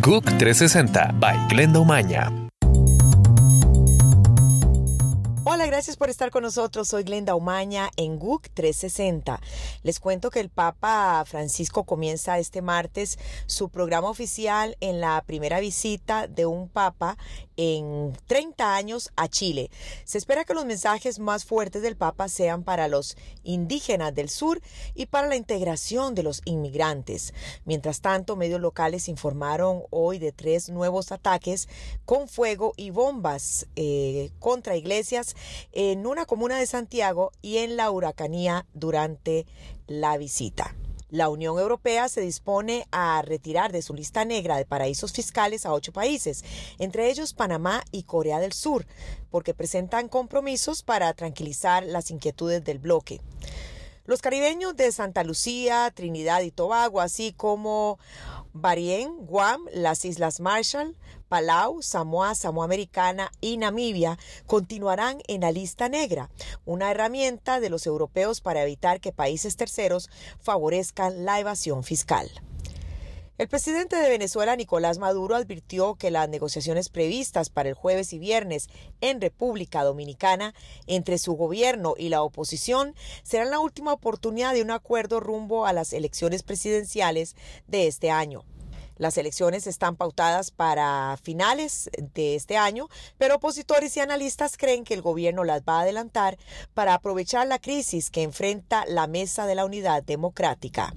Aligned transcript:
GUC 0.00 0.24
360 0.38 1.12
by 1.20 1.36
Glenda 1.48 1.78
Umaña. 1.78 2.39
Gracias 5.66 5.98
por 5.98 6.08
estar 6.08 6.30
con 6.30 6.42
nosotros. 6.42 6.88
Soy 6.88 7.02
Glenda 7.02 7.34
Umaña 7.34 7.90
en 7.96 8.18
GUC 8.18 8.48
360. 8.54 9.40
Les 9.82 10.00
cuento 10.00 10.30
que 10.30 10.40
el 10.40 10.48
Papa 10.48 11.22
Francisco 11.26 11.84
comienza 11.84 12.38
este 12.38 12.62
martes 12.62 13.18
su 13.46 13.68
programa 13.68 14.08
oficial 14.08 14.76
en 14.80 15.00
la 15.00 15.22
primera 15.26 15.60
visita 15.60 16.26
de 16.28 16.46
un 16.46 16.68
Papa 16.68 17.18
en 17.56 18.16
30 18.26 18.74
años 18.74 19.12
a 19.16 19.28
Chile. 19.28 19.70
Se 20.04 20.16
espera 20.16 20.44
que 20.44 20.54
los 20.54 20.64
mensajes 20.64 21.18
más 21.18 21.44
fuertes 21.44 21.82
del 21.82 21.94
Papa 21.94 22.28
sean 22.28 22.64
para 22.64 22.88
los 22.88 23.18
indígenas 23.42 24.14
del 24.14 24.30
sur 24.30 24.62
y 24.94 25.06
para 25.06 25.28
la 25.28 25.36
integración 25.36 26.14
de 26.14 26.22
los 26.22 26.40
inmigrantes. 26.46 27.34
Mientras 27.66 28.00
tanto, 28.00 28.34
medios 28.34 28.62
locales 28.62 29.08
informaron 29.08 29.82
hoy 29.90 30.18
de 30.18 30.32
tres 30.32 30.70
nuevos 30.70 31.12
ataques 31.12 31.68
con 32.06 32.28
fuego 32.28 32.72
y 32.78 32.90
bombas 32.90 33.66
eh, 33.76 34.30
contra 34.38 34.76
iglesias 34.76 35.36
en 35.72 36.06
una 36.06 36.26
comuna 36.26 36.58
de 36.58 36.66
Santiago 36.66 37.32
y 37.42 37.58
en 37.58 37.76
la 37.76 37.90
huracanía 37.90 38.66
durante 38.74 39.46
la 39.86 40.16
visita. 40.16 40.74
La 41.10 41.28
Unión 41.28 41.58
Europea 41.58 42.08
se 42.08 42.20
dispone 42.20 42.86
a 42.92 43.20
retirar 43.22 43.72
de 43.72 43.82
su 43.82 43.94
lista 43.94 44.24
negra 44.24 44.56
de 44.56 44.64
paraísos 44.64 45.12
fiscales 45.12 45.66
a 45.66 45.72
ocho 45.72 45.92
países, 45.92 46.44
entre 46.78 47.10
ellos 47.10 47.34
Panamá 47.34 47.82
y 47.90 48.04
Corea 48.04 48.38
del 48.38 48.52
Sur, 48.52 48.86
porque 49.28 49.52
presentan 49.52 50.08
compromisos 50.08 50.84
para 50.84 51.12
tranquilizar 51.14 51.84
las 51.84 52.12
inquietudes 52.12 52.64
del 52.64 52.78
bloque. 52.78 53.20
Los 54.04 54.22
caribeños 54.22 54.76
de 54.76 54.92
Santa 54.92 55.24
Lucía, 55.24 55.92
Trinidad 55.94 56.42
y 56.42 56.52
Tobago, 56.52 57.00
así 57.00 57.32
como 57.32 57.98
Barien, 58.52 59.26
Guam, 59.26 59.62
las 59.72 60.04
Islas 60.04 60.40
Marshall, 60.40 60.96
Palau, 61.28 61.82
Samoa, 61.82 62.34
Samoa 62.34 62.64
Americana 62.64 63.30
y 63.40 63.56
Namibia 63.56 64.18
continuarán 64.46 65.22
en 65.28 65.42
la 65.42 65.52
lista 65.52 65.88
negra, 65.88 66.30
una 66.64 66.90
herramienta 66.90 67.60
de 67.60 67.70
los 67.70 67.86
europeos 67.86 68.40
para 68.40 68.62
evitar 68.62 69.00
que 69.00 69.12
países 69.12 69.56
terceros 69.56 70.10
favorezcan 70.40 71.24
la 71.24 71.38
evasión 71.38 71.84
fiscal. 71.84 72.28
El 73.40 73.48
presidente 73.48 73.96
de 73.96 74.10
Venezuela, 74.10 74.54
Nicolás 74.54 74.98
Maduro, 74.98 75.34
advirtió 75.34 75.94
que 75.94 76.10
las 76.10 76.28
negociaciones 76.28 76.90
previstas 76.90 77.48
para 77.48 77.70
el 77.70 77.74
jueves 77.74 78.12
y 78.12 78.18
viernes 78.18 78.68
en 79.00 79.18
República 79.18 79.82
Dominicana 79.82 80.54
entre 80.86 81.16
su 81.16 81.32
gobierno 81.32 81.94
y 81.96 82.10
la 82.10 82.20
oposición 82.20 82.94
serán 83.22 83.50
la 83.50 83.58
última 83.58 83.94
oportunidad 83.94 84.52
de 84.52 84.60
un 84.60 84.70
acuerdo 84.70 85.20
rumbo 85.20 85.64
a 85.64 85.72
las 85.72 85.94
elecciones 85.94 86.42
presidenciales 86.42 87.34
de 87.66 87.86
este 87.86 88.10
año. 88.10 88.44
Las 88.98 89.16
elecciones 89.16 89.66
están 89.66 89.96
pautadas 89.96 90.50
para 90.50 91.16
finales 91.22 91.88
de 92.12 92.34
este 92.34 92.58
año, 92.58 92.90
pero 93.16 93.36
opositores 93.36 93.96
y 93.96 94.00
analistas 94.00 94.58
creen 94.58 94.84
que 94.84 94.92
el 94.92 95.00
gobierno 95.00 95.44
las 95.44 95.62
va 95.62 95.78
a 95.78 95.80
adelantar 95.80 96.36
para 96.74 96.92
aprovechar 96.92 97.46
la 97.46 97.58
crisis 97.58 98.10
que 98.10 98.22
enfrenta 98.22 98.84
la 98.84 99.06
Mesa 99.06 99.46
de 99.46 99.54
la 99.54 99.64
Unidad 99.64 100.02
Democrática. 100.02 100.94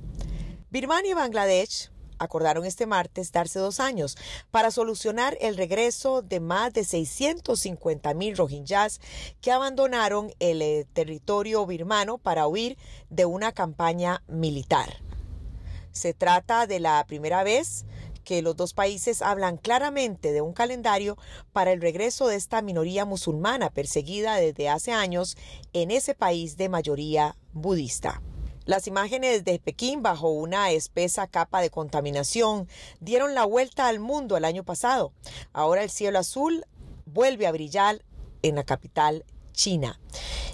Birmania 0.70 1.12
y 1.12 1.14
Bangladesh 1.14 1.93
acordaron 2.24 2.66
este 2.66 2.86
martes 2.86 3.32
darse 3.32 3.60
dos 3.60 3.80
años 3.80 4.18
para 4.52 4.72
solucionar 4.72 5.38
el 5.42 5.58
regreso 5.58 6.22
de 6.22 6.40
más 6.40 6.74
de 6.74 6.84
650 6.84 8.14
mil 8.14 8.36
rohingyas 8.36 9.00
que 9.42 9.52
abandonaron 9.52 10.34
el 10.40 10.62
eh, 10.62 10.86
territorio 10.94 11.66
birmano 11.66 12.18
para 12.18 12.48
huir 12.48 12.78
de 13.10 13.26
una 13.26 13.52
campaña 13.52 14.24
militar. 14.28 14.98
Se 15.92 16.14
trata 16.14 16.66
de 16.66 16.80
la 16.80 17.06
primera 17.06 17.44
vez 17.44 17.86
que 18.24 18.42
los 18.42 18.56
dos 18.56 18.74
países 18.74 19.22
hablan 19.22 19.58
claramente 19.58 20.32
de 20.32 20.42
un 20.42 20.54
calendario 20.54 21.18
para 21.52 21.72
el 21.72 21.82
regreso 21.82 22.28
de 22.28 22.36
esta 22.36 22.62
minoría 22.62 23.06
musulmana 23.06 23.70
perseguida 23.70 24.36
desde 24.38 24.70
hace 24.70 24.92
años 24.92 25.38
en 25.74 25.92
ese 25.92 26.16
país 26.16 26.58
de 26.58 26.70
mayoría 26.70 27.36
budista. 27.52 28.22
Las 28.66 28.88
imágenes 28.88 29.44
de 29.44 29.60
Pekín 29.60 30.02
bajo 30.02 30.30
una 30.30 30.72
espesa 30.72 31.28
capa 31.28 31.60
de 31.60 31.70
contaminación 31.70 32.70
dieron 33.02 33.36
la 33.36 33.44
vuelta 33.44 33.88
al 33.88 34.00
mundo 34.00 34.38
el 34.38 34.46
año 34.46 34.64
pasado. 34.64 35.12
Ahora 35.52 35.84
el 35.84 35.90
cielo 35.90 36.20
azul 36.20 36.66
vuelve 37.06 37.46
a 37.46 37.52
brillar 37.52 38.06
en 38.42 38.56
la 38.56 38.64
capital 38.64 39.26
china. 39.52 40.00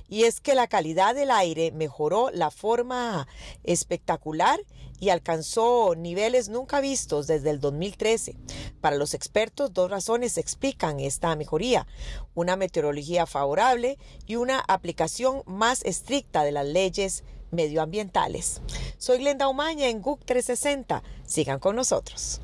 Y 0.07 0.23
es 0.23 0.41
que 0.41 0.55
la 0.55 0.65
calidad 0.65 1.13
del 1.13 1.29
aire 1.29 1.71
mejoró 1.71 2.31
la 2.31 2.49
forma 2.49 3.27
espectacular 3.63 4.59
y 4.99 5.09
alcanzó 5.09 5.93
niveles 5.95 6.49
nunca 6.49 6.81
vistos 6.81 7.27
desde 7.27 7.51
el 7.51 7.59
2013. 7.59 8.35
Para 8.81 8.95
los 8.95 9.13
expertos, 9.13 9.71
dos 9.71 9.91
razones 9.91 10.39
explican 10.39 10.99
esta 10.99 11.35
mejoría. 11.35 11.85
Una 12.33 12.55
meteorología 12.55 13.27
favorable 13.27 13.99
y 14.25 14.35
una 14.35 14.59
aplicación 14.67 15.43
más 15.45 15.85
estricta 15.85 16.43
de 16.43 16.53
las 16.53 16.65
leyes 16.65 17.23
medioambientales. 17.51 18.61
Soy 18.97 19.19
Glenda 19.19 19.47
Umaña 19.47 19.87
en 19.87 20.01
GUC 20.01 20.23
360. 20.25 21.03
Sigan 21.25 21.59
con 21.59 21.75
nosotros. 21.75 22.41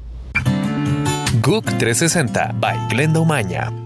GUC 1.41 1.65
360 1.77 2.55
by 2.59 2.87
Glenda 2.89 3.19
Umaña. 3.19 3.84